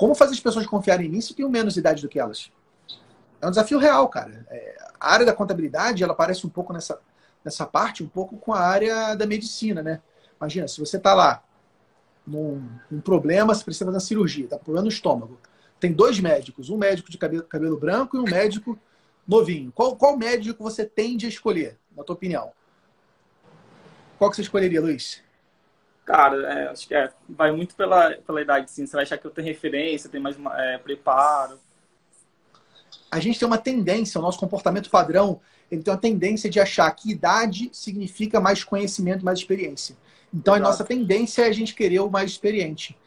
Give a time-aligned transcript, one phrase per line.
[0.00, 2.50] Como fazer as pessoas confiarem nisso que tenham menos idade do que elas?
[3.38, 4.46] É um desafio real, cara.
[4.48, 6.98] É, a área da contabilidade, ela parece um pouco nessa,
[7.44, 10.00] nessa parte, um pouco com a área da medicina, né?
[10.40, 11.44] Imagina, se você está lá
[12.26, 15.38] num, num, problema, você precisa fazer uma cirurgia, tá com problema no estômago.
[15.78, 18.78] Tem dois médicos, um médico de cabelo, cabelo branco e um médico
[19.28, 19.70] novinho.
[19.70, 22.52] Qual, qual médico você tende a escolher, na tua opinião?
[24.16, 25.22] Qual que você escolheria, Luiz?
[26.10, 28.84] Cara, é, acho que é, vai muito pela, pela idade, sim.
[28.84, 31.56] Você vai achar que eu tenho referência, tenho mais é, preparo.
[33.08, 35.40] A gente tem uma tendência, o nosso comportamento padrão,
[35.70, 39.96] ele tem uma tendência de achar que idade significa mais conhecimento, mais experiência.
[40.34, 40.66] Então, Exato.
[40.66, 42.98] a nossa tendência é a gente querer o mais experiente.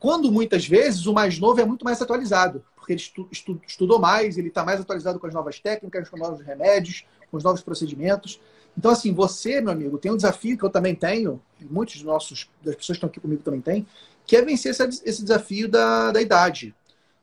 [0.00, 3.98] Quando muitas vezes o mais novo é muito mais atualizado, porque ele estu, estu, estudou
[3.98, 7.44] mais, ele está mais atualizado com as novas técnicas, com os novos remédios, com os
[7.44, 8.40] novos procedimentos.
[8.76, 12.04] Então, assim, você, meu amigo, tem um desafio que eu também tenho, e muitos dos
[12.04, 13.86] nossos, das pessoas que estão aqui comigo também têm,
[14.26, 16.74] que é vencer esse, desafio da, da idade,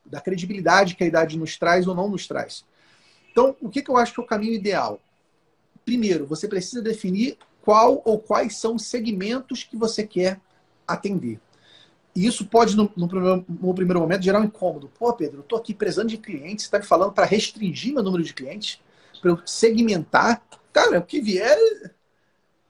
[0.05, 2.65] da credibilidade que a idade nos traz ou não nos traz.
[3.31, 4.99] Então, o que, que eu acho que é o caminho ideal?
[5.85, 10.39] Primeiro, você precisa definir qual ou quais são os segmentos que você quer
[10.87, 11.39] atender.
[12.15, 14.91] E isso pode, no, no, primeiro, no primeiro momento, gerar um incômodo.
[14.97, 18.03] Pô, Pedro, eu estou aqui precisando de clientes, você está me falando para restringir meu
[18.03, 18.79] número de clientes,
[19.21, 20.41] para eu segmentar
[20.79, 21.57] Cara, o que vier,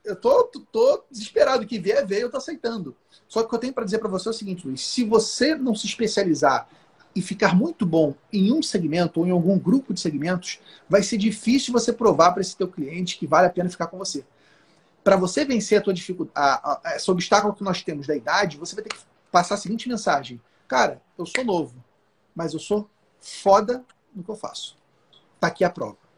[0.03, 1.63] eu tô, tô desesperado.
[1.63, 2.95] O que vier, veio, eu tô aceitando.
[3.27, 5.03] Só que o que eu tenho para dizer para você é o seguinte, Luiz: se
[5.03, 6.67] você não se especializar
[7.15, 11.17] e ficar muito bom em um segmento ou em algum grupo de segmentos, vai ser
[11.17, 14.25] difícil você provar para esse teu cliente que vale a pena ficar com você.
[15.03, 16.61] Para você vencer a tua dificuldade,
[16.95, 18.99] esse obstáculo que nós temos da idade, você vai ter que
[19.31, 21.75] passar a seguinte mensagem: Cara, eu sou novo,
[22.33, 24.75] mas eu sou foda no que eu faço.
[25.39, 26.08] Tá aqui a prova.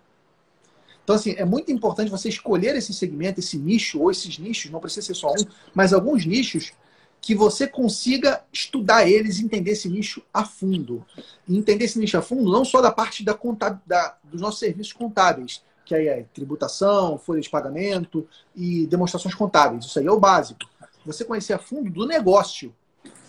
[1.03, 4.79] Então, assim, é muito importante você escolher esse segmento, esse nicho, ou esses nichos, não
[4.79, 6.71] precisa ser só um, mas alguns nichos
[7.19, 11.05] que você consiga estudar eles entender esse nicho a fundo.
[11.47, 13.37] E entender esse nicho a fundo não só da parte da
[13.85, 19.85] da, dos nossos serviços contábeis, que aí é tributação, folha de pagamento e demonstrações contábeis.
[19.85, 20.67] Isso aí é o básico.
[21.05, 22.73] Você conhecer a fundo do negócio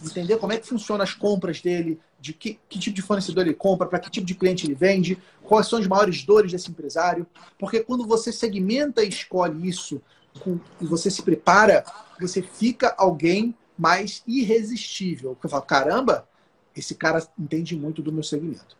[0.04, 3.52] entender como é que funciona as compras dele, de que, que tipo de fornecedor ele
[3.52, 7.26] compra, para que tipo de cliente ele vende, quais são as maiores dores desse empresário.
[7.58, 10.00] Porque quando você segmenta e escolhe isso
[10.38, 11.84] com, e você se prepara,
[12.20, 15.30] você fica alguém mais irresistível.
[15.30, 16.28] Porque eu falo, caramba,
[16.76, 18.76] esse cara entende muito do meu segmento.